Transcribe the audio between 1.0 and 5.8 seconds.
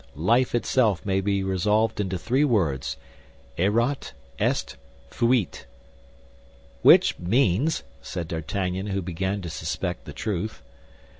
may be resolved into three words: Erat, est, fuit."